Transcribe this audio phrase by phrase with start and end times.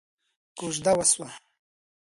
[0.57, 1.29] کوژده وشوه.